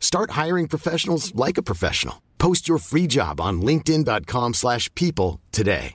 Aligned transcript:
Start 0.00 0.32
hiring 0.32 0.66
professionals 0.66 1.32
like 1.36 1.58
a 1.58 1.62
professional. 1.62 2.16
Post 2.38 2.66
your 2.66 2.78
free 2.78 3.06
job 3.06 3.40
on 3.40 3.60
linkedin.com/people 3.60 4.54
slash 4.54 4.88
people 4.94 5.38
today. 5.52 5.94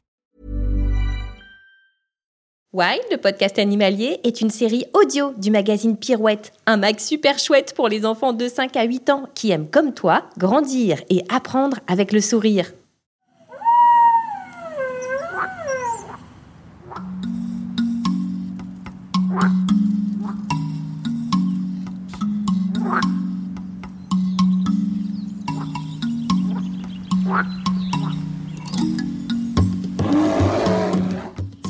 Wild, 2.75 3.03
le 3.11 3.17
podcast 3.17 3.59
animalier, 3.59 4.19
est 4.23 4.41
une 4.41 4.49
série 4.49 4.85
audio 4.93 5.31
du 5.37 5.51
magazine 5.51 5.95
Pirouette, 5.95 6.53
un 6.65 6.77
mag 6.77 6.97
super 6.97 7.37
chouette 7.37 7.75
pour 7.75 7.87
les 7.87 8.03
enfants 8.03 8.33
de 8.33 8.47
5 8.47 8.75
à 8.75 8.83
8 8.83 9.11
ans 9.11 9.27
qui 9.35 9.51
aiment 9.51 9.69
comme 9.69 9.93
toi 9.93 10.23
grandir 10.39 10.99
et 11.11 11.23
apprendre 11.29 11.77
avec 11.85 12.11
le 12.11 12.19
sourire. 12.19 12.73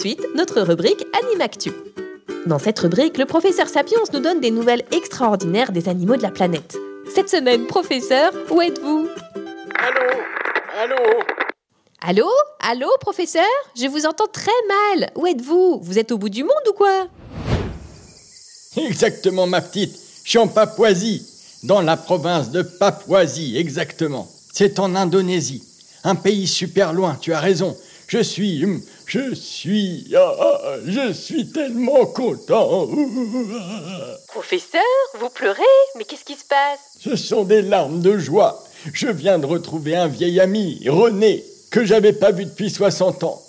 Suite, 0.00 0.26
notre 0.34 0.62
rubrique 0.62 1.04
Animactu. 1.22 1.72
Dans 2.46 2.58
cette 2.58 2.78
rubrique, 2.78 3.18
le 3.18 3.26
professeur 3.26 3.68
Sapiens 3.68 3.98
nous 4.14 4.20
donne 4.20 4.40
des 4.40 4.50
nouvelles 4.50 4.82
extraordinaires 4.92 5.72
des 5.72 5.90
animaux 5.90 6.16
de 6.16 6.22
la 6.22 6.30
planète. 6.30 6.74
Cette 7.14 7.28
semaine, 7.28 7.66
professeur, 7.66 8.32
où 8.50 8.62
êtes-vous? 8.62 9.08
Allô? 9.74 10.10
Allô? 10.80 11.20
Allô? 12.00 12.30
Allô, 12.60 12.88
professeur? 13.00 13.44
Je 13.78 13.88
vous 13.88 14.06
entends 14.06 14.26
très 14.32 14.50
mal. 14.68 15.10
Où 15.16 15.26
êtes-vous? 15.26 15.80
Vous 15.82 15.98
êtes 15.98 16.12
au 16.12 16.16
bout 16.16 16.30
du 16.30 16.44
monde 16.44 16.68
ou 16.70 16.72
quoi? 16.72 17.08
Exactement 18.78 19.46
ma 19.46 19.60
petite, 19.60 19.94
je 20.24 20.30
suis 20.30 20.38
en 20.38 20.48
Papouasie, 20.48 21.26
dans 21.64 21.82
la 21.82 21.98
province 21.98 22.50
de 22.50 22.62
Papouasie, 22.62 23.58
exactement. 23.58 24.26
C'est 24.50 24.78
en 24.78 24.94
Indonésie, 24.94 25.62
un 26.04 26.14
pays 26.14 26.46
super 26.46 26.94
loin, 26.94 27.18
tu 27.20 27.34
as 27.34 27.40
raison. 27.40 27.76
Je 28.06 28.22
suis... 28.22 28.64
hum, 28.64 28.80
Je 29.10 29.34
suis... 29.34 30.06
ah, 30.16 30.36
ah, 30.38 30.74
je 30.86 31.12
suis 31.12 31.48
tellement 31.50 32.06
content. 32.06 32.86
Professeur, 34.28 34.80
vous 35.18 35.28
pleurez 35.30 35.62
Mais 35.96 36.04
qu'est-ce 36.04 36.24
qui 36.24 36.36
se 36.36 36.44
passe? 36.44 36.78
Ce 37.00 37.16
sont 37.16 37.42
des 37.42 37.60
larmes 37.60 38.02
de 38.02 38.18
joie. 38.18 38.62
Je 38.92 39.08
viens 39.08 39.40
de 39.40 39.46
retrouver 39.46 39.96
un 39.96 40.06
vieil 40.06 40.38
ami, 40.38 40.80
René, 40.86 41.44
que 41.72 41.84
j'avais 41.84 42.12
pas 42.12 42.30
vu 42.30 42.44
depuis 42.44 42.70
60 42.70 43.24
ans. 43.24 43.42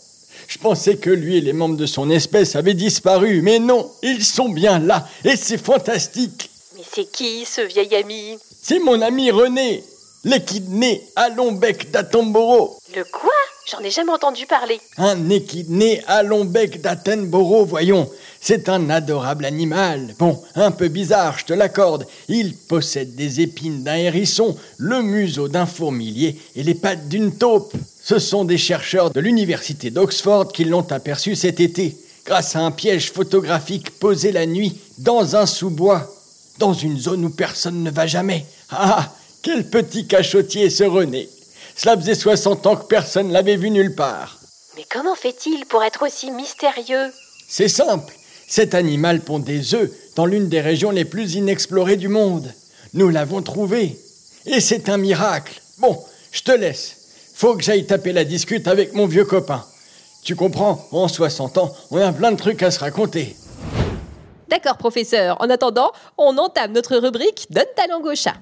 Je 0.48 0.58
pensais 0.58 0.96
que 0.96 1.12
lui 1.12 1.38
et 1.38 1.42
les 1.42 1.54
membres 1.54 1.78
de 1.78 1.86
son 1.86 2.10
espèce 2.10 2.56
avaient 2.56 2.74
disparu, 2.74 3.44
mais 3.44 3.60
non, 3.60 3.92
ils 4.02 4.24
sont 4.24 4.50
bien 4.50 4.80
là, 4.80 5.08
et 5.24 5.36
c'est 5.36 5.64
fantastique. 5.64 6.50
Mais 6.76 6.82
c'est 6.92 7.06
qui 7.06 7.46
ce 7.46 7.62
vieil 7.62 7.94
ami? 7.94 8.36
C'est 8.64 8.80
mon 8.80 9.00
ami 9.00 9.30
René, 9.30 9.84
l'équidné 10.24 11.08
à 11.16 11.30
long 11.30 11.52
bec 11.52 11.92
d'Atomboro. 11.92 12.80
Le 12.96 13.04
quoi? 13.04 13.30
J'en 13.70 13.80
ai 13.80 13.92
jamais 13.92 14.12
entendu 14.12 14.46
parler. 14.48 14.82
Un 14.98 15.30
équidné 15.30 16.02
à 16.08 16.24
long 16.24 16.46
bec 16.46 16.82
d'Attenborough, 16.82 17.68
voyons. 17.68 18.10
C'est 18.40 18.70
un 18.70 18.90
adorable 18.90 19.46
animal. 19.46 20.16
Bon, 20.18 20.42
un 20.56 20.72
peu 20.72 20.88
bizarre, 20.88 21.38
je 21.38 21.46
te 21.46 21.54
l'accorde. 21.54 22.08
Il 22.28 22.56
possède 22.56 23.16
des 23.16 23.42
épines 23.42 23.84
d'un 23.84 23.96
hérisson, 23.96 24.58
le 24.78 25.04
museau 25.04 25.48
d'un 25.48 25.68
fourmilier 25.68 26.40
et 26.56 26.64
les 26.64 26.74
pattes 26.74 27.08
d'une 27.08 27.38
taupe. 27.38 27.74
Ce 28.04 28.18
sont 28.18 28.46
des 28.46 28.58
chercheurs 28.58 29.12
de 29.12 29.20
l'université 29.20 29.92
d'Oxford 29.92 30.52
qui 30.52 30.64
l'ont 30.64 30.92
aperçu 30.92 31.36
cet 31.36 31.60
été, 31.60 31.96
grâce 32.26 32.56
à 32.56 32.62
un 32.62 32.72
piège 32.72 33.12
photographique 33.12 33.92
posé 34.00 34.32
la 34.32 34.48
nuit 34.48 34.80
dans 34.98 35.36
un 35.36 35.46
sous-bois, 35.46 36.12
dans 36.58 36.74
une 36.74 36.98
zone 36.98 37.26
où 37.26 37.30
personne 37.30 37.84
ne 37.84 37.92
va 37.92 38.08
jamais. 38.08 38.46
Ah, 38.72 39.14
quel 39.44 39.70
petit 39.70 40.08
cachotier 40.08 40.72
ce 40.72 40.84
René. 40.84 41.30
Cela 41.76 41.98
faisait 41.98 42.16
60 42.16 42.68
ans 42.68 42.76
que 42.76 42.86
personne 42.86 43.32
l'avait 43.32 43.56
vu 43.56 43.70
nulle 43.70 43.96
part. 43.96 44.38
Mais 44.76 44.86
comment 44.90 45.16
fait-il 45.16 45.66
pour 45.66 45.84
être 45.84 46.04
aussi 46.04 46.32
mystérieux? 46.32 47.12
C'est 47.48 47.68
simple. 47.68 48.14
Cet 48.48 48.74
animal 48.74 49.22
pond 49.22 49.40
des 49.40 49.76
œufs 49.76 49.92
dans 50.16 50.26
l'une 50.26 50.50
des 50.50 50.62
régions 50.62 50.92
les 50.92 51.06
plus 51.06 51.36
inexplorées 51.36 51.98
du 51.98 52.08
monde. 52.08 52.54
Nous 52.94 53.10
l'avons 53.10 53.42
trouvé. 53.42 53.98
Et 54.46 54.60
c'est 54.60 54.90
un 54.90 54.98
miracle. 54.98 55.62
Bon, 55.78 55.98
je 56.32 56.42
te 56.42 56.52
laisse. 56.52 56.98
Faut 57.34 57.56
que 57.56 57.64
j'aille 57.64 57.86
taper 57.86 58.14
la 58.14 58.24
discute 58.24 58.68
avec 58.68 58.94
mon 58.94 59.08
vieux 59.08 59.26
copain. 59.26 59.66
Tu 60.24 60.36
comprends, 60.36 60.88
en 60.92 61.08
60 61.08 61.58
ans, 61.58 61.74
on 61.90 61.98
a 61.98 62.12
plein 62.12 62.32
de 62.32 62.38
trucs 62.38 62.62
à 62.62 62.72
se 62.72 62.80
raconter. 62.80 63.36
D'accord, 64.50 64.78
professeur. 64.78 65.42
En 65.42 65.50
attendant, 65.50 65.92
on 66.18 66.38
entame 66.38 66.74
notre 66.74 66.98
rubrique 66.98 67.48
Donne 67.50 67.64
ta 67.76 67.88
langue 67.88 68.06
au 68.06 68.16
chat. 68.16 68.36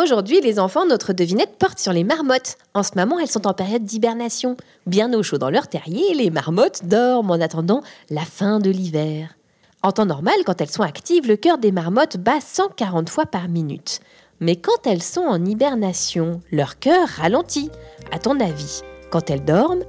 Aujourd'hui, 0.00 0.40
les 0.40 0.58
enfants, 0.58 0.86
notre 0.86 1.12
devinette 1.12 1.58
porte 1.58 1.78
sur 1.78 1.92
les 1.92 2.04
marmottes. 2.04 2.56
En 2.72 2.82
ce 2.82 2.92
moment, 2.96 3.18
elles 3.18 3.28
sont 3.28 3.46
en 3.46 3.52
période 3.52 3.84
d'hibernation. 3.84 4.56
Bien 4.86 5.12
au 5.12 5.22
chaud 5.22 5.38
dans 5.38 5.50
leur 5.50 5.68
terrier, 5.68 6.14
les 6.14 6.30
marmottes 6.30 6.84
dorment 6.84 7.32
en 7.32 7.40
attendant 7.40 7.82
la 8.08 8.22
fin 8.22 8.58
de 8.60 8.70
l'hiver. 8.70 9.36
En 9.82 9.92
temps 9.92 10.06
normal, 10.06 10.36
quand 10.46 10.60
elles 10.60 10.70
sont 10.70 10.82
actives, 10.82 11.26
le 11.26 11.36
cœur 11.36 11.58
des 11.58 11.72
marmottes 11.72 12.16
bat 12.16 12.40
140 12.40 13.10
fois 13.10 13.26
par 13.26 13.48
minute. 13.48 14.00
Mais 14.40 14.56
quand 14.56 14.86
elles 14.86 15.02
sont 15.02 15.22
en 15.22 15.44
hibernation, 15.44 16.40
leur 16.52 16.78
cœur 16.78 17.08
ralentit. 17.08 17.70
À 18.12 18.18
ton 18.18 18.38
avis, 18.40 18.82
quand 19.10 19.30
elles 19.30 19.44
dorment, 19.44 19.84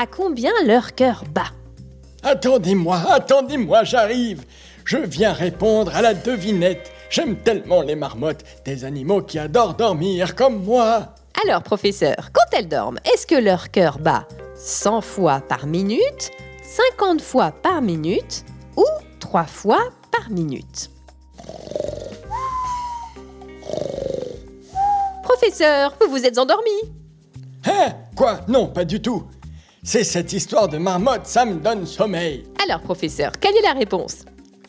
à 0.00 0.06
combien 0.06 0.52
leur 0.66 0.94
cœur 0.94 1.24
bat? 1.34 1.52
Attendez-moi, 2.22 2.98
attendez-moi, 3.08 3.84
j'arrive. 3.84 4.44
Je 4.84 4.98
viens 4.98 5.32
répondre 5.32 5.94
à 5.94 6.02
la 6.02 6.14
devinette. 6.14 6.90
J'aime 7.10 7.36
tellement 7.36 7.82
les 7.82 7.96
marmottes, 7.96 8.44
des 8.64 8.84
animaux 8.84 9.22
qui 9.22 9.38
adorent 9.38 9.74
dormir 9.74 10.34
comme 10.34 10.62
moi. 10.64 11.14
Alors, 11.44 11.62
professeur, 11.62 12.30
quand 12.32 12.56
elles 12.56 12.68
dorment, 12.68 12.98
est-ce 13.12 13.26
que 13.26 13.34
leur 13.34 13.70
cœur 13.70 13.98
bat 13.98 14.26
100 14.56 15.00
fois 15.00 15.40
par 15.40 15.66
minute, 15.66 16.30
50 16.98 17.20
fois 17.20 17.50
par 17.50 17.82
minute 17.82 18.44
ou 18.76 18.84
3 19.20 19.44
fois 19.44 19.80
par 20.12 20.30
minute? 20.30 20.90
Professeur, 25.22 25.96
vous 26.00 26.10
vous 26.10 26.24
êtes 26.24 26.38
endormi 26.38 26.70
Hein? 27.66 27.92
Quoi? 28.16 28.40
Non, 28.48 28.66
pas 28.66 28.84
du 28.84 29.00
tout. 29.00 29.24
C'est 29.82 30.04
cette 30.04 30.32
histoire 30.32 30.68
de 30.68 30.78
marmotte, 30.78 31.26
ça 31.26 31.44
me 31.44 31.54
donne 31.54 31.86
sommeil. 31.86 32.44
Alors, 32.62 32.80
professeur, 32.80 33.32
quelle 33.40 33.56
est 33.56 33.62
la 33.62 33.72
réponse? 33.72 34.24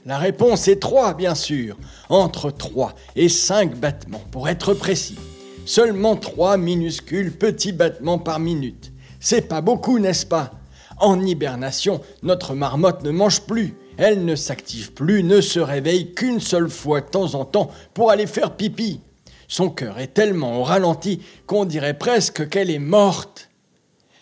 La 0.06 0.18
réponse 0.18 0.68
est 0.68 0.80
3, 0.80 1.14
bien 1.14 1.36
sûr. 1.36 1.78
Entre 2.10 2.50
3 2.50 2.96
et 3.16 3.30
5 3.30 3.76
battements, 3.76 4.24
pour 4.32 4.50
être 4.50 4.74
précis. 4.74 5.20
Seulement 5.66 6.16
3 6.16 6.58
minuscules 6.58 7.32
petits 7.32 7.72
battements 7.72 8.18
par 8.18 8.40
minute. 8.40 8.92
C'est 9.20 9.48
pas 9.48 9.62
beaucoup, 9.62 10.00
n'est-ce 10.00 10.26
pas? 10.26 10.54
En 10.98 11.24
hibernation, 11.24 12.02
notre 12.24 12.56
marmotte 12.56 13.04
ne 13.04 13.12
mange 13.12 13.42
plus. 13.42 13.76
Elle 13.98 14.26
ne 14.26 14.36
s'active 14.36 14.94
plus, 14.94 15.24
ne 15.24 15.40
se 15.40 15.60
réveille 15.60 16.14
qu'une 16.14 16.40
seule 16.40 16.70
fois 16.70 17.02
de 17.02 17.08
temps 17.08 17.36
en 17.36 17.46
temps 17.46 17.70
pour 17.94 18.10
aller 18.10 18.26
faire 18.26 18.56
pipi. 18.56 19.02
Son 19.48 19.70
cœur 19.70 20.00
est 20.00 20.14
tellement 20.16 20.60
au 20.60 20.64
ralenti 20.64 21.22
qu'on 21.46 21.66
dirait 21.66 21.98
presque 21.98 22.50
qu'elle 22.50 22.72
est 22.72 22.80
morte. 22.80 23.50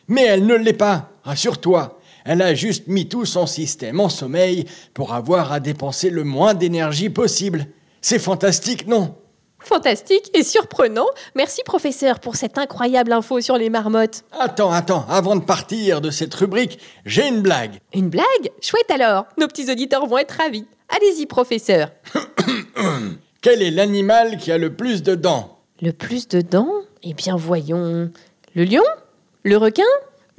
Mais 0.10 0.26
elle 0.26 0.46
ne 0.46 0.56
l'est 0.56 0.74
pas, 0.74 1.12
rassure-toi. 1.24 1.99
Elle 2.32 2.44
a 2.44 2.54
juste 2.54 2.86
mis 2.86 3.10
tout 3.10 3.26
son 3.26 3.48
système 3.48 4.00
en 4.00 4.08
sommeil 4.08 4.66
pour 4.94 5.16
avoir 5.16 5.52
à 5.52 5.60
dépenser 5.60 6.12
le 6.12 6.24
moins 6.24 6.54
d'énergie 6.54 7.10
possible. 7.10 7.66
C'est 8.02 8.20
fantastique, 8.20 8.86
non? 8.86 9.16
Fantastique 9.58 10.30
et 10.36 10.44
surprenant. 10.44 11.08
Merci 11.34 11.64
professeur 11.66 12.20
pour 12.20 12.36
cette 12.36 12.60
incroyable 12.60 13.14
info 13.14 13.42
sur 13.42 13.58
les 13.58 13.72
marmottes. 13.72 14.26
Attends, 14.40 14.72
attends, 14.72 15.08
avant 15.10 15.38
de 15.38 15.42
partir 15.42 16.02
de 16.02 16.12
cette 16.12 16.36
rubrique, 16.36 16.78
j'ai 17.04 17.28
une 17.28 17.42
blague. 17.42 17.80
Une 17.96 18.10
blague? 18.10 18.52
Chouette 18.62 18.92
alors. 18.92 19.26
Nos 19.40 19.48
petits 19.48 19.72
auditeurs 19.72 20.06
vont 20.06 20.20
être 20.20 20.36
ravis. 20.38 20.68
Allez-y 20.96 21.26
professeur. 21.26 21.90
Quel 23.42 23.64
est 23.64 23.72
l'animal 23.72 24.38
qui 24.38 24.52
a 24.52 24.60
le 24.60 24.76
plus 24.76 25.02
de 25.02 25.16
dents? 25.16 25.58
Le 25.82 25.94
plus 25.94 26.28
de 26.28 26.42
dents? 26.42 26.74
Eh 27.02 27.16
bien 27.16 27.36
voyons. 27.36 28.12
Le 28.54 28.64
lion? 28.66 28.84
Le 29.42 29.58
requin? 29.58 29.82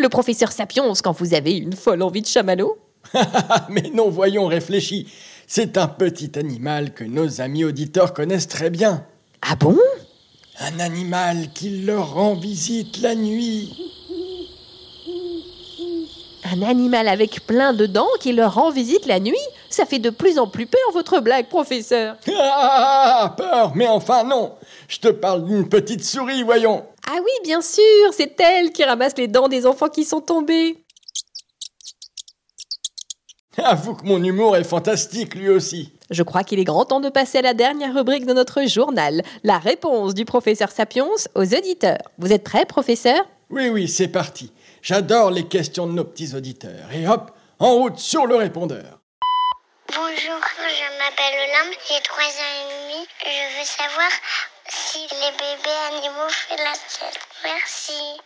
Le 0.00 0.08
professeur 0.08 0.50
Sapiens 0.50 0.90
quand 1.04 1.12
vous 1.12 1.34
avez 1.34 1.58
une 1.58 1.74
folle 1.74 2.00
envie 2.00 2.22
de 2.22 2.26
chamallow 2.26 2.78
Mais 3.68 3.90
non, 3.92 4.08
voyons, 4.08 4.46
réfléchis. 4.46 5.12
C'est 5.46 5.76
un 5.76 5.88
petit 5.88 6.38
animal 6.38 6.94
que 6.94 7.04
nos 7.04 7.42
amis 7.42 7.64
auditeurs 7.64 8.14
connaissent 8.14 8.48
très 8.48 8.70
bien. 8.70 9.04
Ah 9.42 9.56
bon? 9.56 9.76
Un 10.58 10.80
animal 10.80 11.52
qui 11.52 11.82
leur 11.82 12.14
rend 12.14 12.34
visite 12.34 13.02
la 13.02 13.14
nuit. 13.14 13.76
Un 16.50 16.62
animal 16.62 17.06
avec 17.06 17.46
plein 17.46 17.74
de 17.74 17.84
dents 17.84 18.08
qui 18.20 18.32
leur 18.32 18.54
rend 18.54 18.70
visite 18.70 19.04
la 19.04 19.20
nuit? 19.20 19.36
Ça 19.68 19.84
fait 19.84 19.98
de 19.98 20.08
plus 20.08 20.38
en 20.38 20.46
plus 20.46 20.66
peur 20.66 20.80
votre 20.94 21.20
blague, 21.20 21.48
professeur. 21.48 22.16
Ah, 22.32 23.34
peur 23.36 23.72
Mais 23.74 23.86
enfin 23.86 24.24
non 24.24 24.54
Je 24.88 24.98
te 24.98 25.08
parle 25.08 25.44
d'une 25.44 25.68
petite 25.68 26.02
souris, 26.04 26.42
voyons. 26.42 26.84
Ah 27.12 27.18
oui, 27.24 27.32
bien 27.42 27.60
sûr, 27.60 28.12
c'est 28.16 28.38
elle 28.40 28.70
qui 28.70 28.84
ramasse 28.84 29.16
les 29.16 29.26
dents 29.26 29.48
des 29.48 29.66
enfants 29.66 29.88
qui 29.88 30.04
sont 30.04 30.20
tombés. 30.20 30.78
Avoue 33.56 33.96
que 33.96 34.04
mon 34.04 34.22
humour 34.22 34.56
est 34.56 34.62
fantastique 34.62 35.34
lui 35.34 35.48
aussi. 35.48 35.92
Je 36.10 36.22
crois 36.22 36.44
qu'il 36.44 36.60
est 36.60 36.64
grand 36.64 36.84
temps 36.84 37.00
de 37.00 37.08
passer 37.08 37.38
à 37.38 37.42
la 37.42 37.52
dernière 37.52 37.94
rubrique 37.94 38.26
de 38.26 38.32
notre 38.32 38.64
journal, 38.68 39.22
la 39.42 39.58
réponse 39.58 40.14
du 40.14 40.24
professeur 40.24 40.70
Sapiens 40.70 41.08
aux 41.34 41.54
auditeurs. 41.54 41.98
Vous 42.18 42.32
êtes 42.32 42.44
prêt, 42.44 42.64
professeur? 42.64 43.18
Oui, 43.50 43.68
oui, 43.70 43.88
c'est 43.88 44.08
parti. 44.08 44.52
J'adore 44.80 45.32
les 45.32 45.48
questions 45.48 45.88
de 45.88 45.92
nos 45.92 46.04
petits 46.04 46.36
auditeurs. 46.36 46.92
Et 46.94 47.08
hop, 47.08 47.32
en 47.58 47.74
route 47.74 47.98
sur 47.98 48.26
le 48.26 48.36
répondeur. 48.36 49.00
Bonjour, 49.88 50.40
je 50.56 50.98
m'appelle 50.98 51.34
Olympe, 51.48 51.76
j'ai 51.88 52.00
3 52.04 52.22
ans 52.22 52.54
et 52.54 52.92
demi. 52.92 53.06
Je 53.24 53.58
veux 53.58 53.64
savoir 53.64 54.10
si 54.70 55.00
les 55.00 55.32
bébés 55.32 55.80
animaux 55.88 56.28
font 56.28 56.56
la 56.56 56.74
sieste. 56.74 57.18
Merci. 57.44 58.20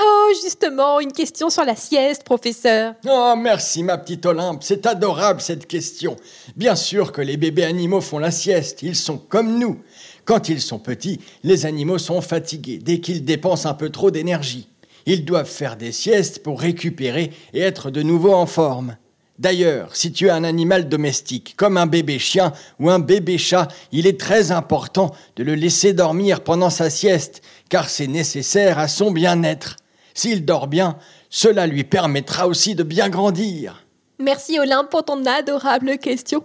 Oh, 0.00 0.32
justement, 0.42 1.00
une 1.00 1.12
question 1.12 1.50
sur 1.50 1.64
la 1.64 1.74
sieste, 1.74 2.22
professeur. 2.22 2.94
Oh, 3.08 3.34
merci, 3.36 3.82
ma 3.82 3.98
petite 3.98 4.24
Olympe. 4.26 4.62
C'est 4.62 4.86
adorable 4.86 5.40
cette 5.40 5.66
question. 5.66 6.16
Bien 6.56 6.76
sûr 6.76 7.10
que 7.10 7.20
les 7.20 7.36
bébés 7.36 7.64
animaux 7.64 8.00
font 8.00 8.18
la 8.18 8.30
sieste. 8.30 8.82
Ils 8.82 8.96
sont 8.96 9.18
comme 9.18 9.58
nous. 9.58 9.82
Quand 10.24 10.48
ils 10.48 10.60
sont 10.60 10.78
petits, 10.78 11.20
les 11.42 11.66
animaux 11.66 11.98
sont 11.98 12.20
fatigués 12.20 12.78
dès 12.78 13.00
qu'ils 13.00 13.24
dépensent 13.24 13.68
un 13.68 13.74
peu 13.74 13.90
trop 13.90 14.10
d'énergie. 14.10 14.68
Ils 15.06 15.24
doivent 15.24 15.50
faire 15.50 15.76
des 15.76 15.90
siestes 15.90 16.42
pour 16.42 16.60
récupérer 16.60 17.32
et 17.54 17.60
être 17.60 17.90
de 17.90 18.02
nouveau 18.02 18.34
en 18.34 18.46
forme. 18.46 18.96
D'ailleurs, 19.38 19.94
si 19.94 20.10
tu 20.10 20.28
as 20.28 20.34
un 20.34 20.42
animal 20.42 20.88
domestique, 20.88 21.54
comme 21.56 21.76
un 21.76 21.86
bébé 21.86 22.18
chien 22.18 22.52
ou 22.80 22.90
un 22.90 22.98
bébé 22.98 23.38
chat, 23.38 23.68
il 23.92 24.06
est 24.08 24.18
très 24.18 24.50
important 24.50 25.14
de 25.36 25.44
le 25.44 25.54
laisser 25.54 25.92
dormir 25.92 26.40
pendant 26.40 26.70
sa 26.70 26.90
sieste, 26.90 27.40
car 27.68 27.88
c'est 27.88 28.08
nécessaire 28.08 28.80
à 28.80 28.88
son 28.88 29.12
bien-être. 29.12 29.76
S'il 30.12 30.44
dort 30.44 30.66
bien, 30.66 30.98
cela 31.30 31.68
lui 31.68 31.84
permettra 31.84 32.48
aussi 32.48 32.74
de 32.74 32.82
bien 32.82 33.08
grandir. 33.08 33.84
Merci 34.18 34.58
Olympe 34.58 34.90
pour 34.90 35.04
ton 35.04 35.24
adorable 35.24 35.98
question. 35.98 36.42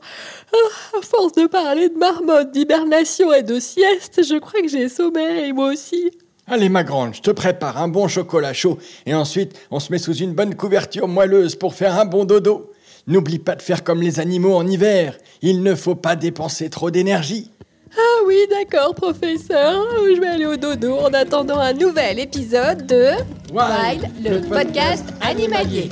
Ah, 0.53 0.99
à 0.99 1.01
force 1.01 1.33
de 1.33 1.47
parler 1.47 1.89
de 1.89 1.97
marmotte, 1.97 2.51
d'hibernation 2.51 3.33
et 3.33 3.41
de 3.41 3.59
sieste, 3.59 4.21
je 4.23 4.37
crois 4.37 4.61
que 4.61 4.67
j'ai 4.67 4.89
sommeil 4.89 5.51
moi 5.53 5.69
aussi. 5.73 6.11
Allez 6.45 6.69
ma 6.69 6.83
grande, 6.83 7.15
je 7.15 7.21
te 7.21 7.31
prépare 7.31 7.81
un 7.81 7.87
bon 7.87 8.07
chocolat 8.07 8.53
chaud 8.53 8.77
et 9.07 9.15
ensuite 9.15 9.59
on 9.71 9.79
se 9.79 9.91
met 9.91 9.97
sous 9.97 10.13
une 10.13 10.33
bonne 10.33 10.53
couverture 10.53 11.07
moelleuse 11.07 11.55
pour 11.55 11.73
faire 11.73 11.97
un 11.97 12.05
bon 12.05 12.25
dodo. 12.25 12.69
N'oublie 13.05 13.39
pas 13.39 13.55
de 13.55 13.61
faire 13.61 13.83
comme 13.83 14.01
les 14.01 14.21
animaux 14.21 14.55
en 14.55 14.65
hiver, 14.65 15.17
il 15.41 15.61
ne 15.61 15.75
faut 15.75 15.95
pas 15.95 16.15
dépenser 16.15 16.69
trop 16.69 16.89
d'énergie. 16.89 17.51
Ah 17.97 18.23
oui, 18.25 18.37
d'accord, 18.49 18.95
professeur. 18.95 19.85
Je 19.99 20.21
vais 20.21 20.27
aller 20.27 20.45
au 20.45 20.55
dodo 20.55 20.95
en 20.95 21.13
attendant 21.13 21.59
un 21.59 21.73
nouvel 21.73 22.17
épisode 22.19 22.87
de 22.87 23.09
Wild, 23.51 24.09
le 24.23 24.39
podcast 24.47 25.05
animalier. 25.21 25.89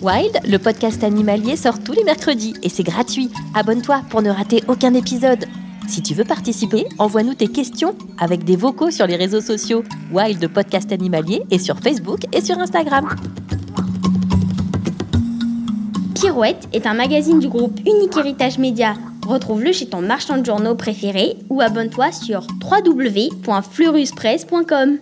Wild, 0.00 0.38
le 0.48 0.56
podcast 0.56 1.04
animalier 1.04 1.56
sort 1.56 1.82
tous 1.84 1.92
les 1.92 2.04
mercredis 2.04 2.54
et 2.62 2.70
c'est 2.70 2.82
gratuit. 2.82 3.30
Abonne-toi 3.54 4.02
pour 4.08 4.22
ne 4.22 4.30
rater 4.30 4.64
aucun 4.68 4.94
épisode. 4.94 5.44
Si 5.86 6.00
tu 6.02 6.14
veux 6.14 6.24
participer, 6.24 6.86
envoie-nous 6.98 7.34
tes 7.34 7.48
questions 7.48 7.94
avec 8.18 8.44
des 8.44 8.56
vocaux 8.56 8.90
sur 8.90 9.06
les 9.06 9.16
réseaux 9.16 9.42
sociaux 9.42 9.84
Wild 10.12 10.48
Podcast 10.48 10.90
Animalier 10.92 11.42
et 11.50 11.58
sur 11.58 11.78
Facebook 11.78 12.20
et 12.32 12.40
sur 12.40 12.58
Instagram. 12.58 13.06
Pirouette 16.24 16.68
est 16.72 16.86
un 16.86 16.94
magazine 16.94 17.38
du 17.38 17.48
groupe 17.48 17.78
Unique 17.80 18.16
Héritage 18.16 18.56
Média. 18.56 18.94
Retrouve-le 19.28 19.72
chez 19.72 19.90
ton 19.90 20.00
marchand 20.00 20.38
de 20.38 20.46
journaux 20.46 20.74
préféré 20.74 21.36
ou 21.50 21.60
abonne-toi 21.60 22.12
sur 22.12 22.46
www.fleuruspresse.com. 22.62 25.00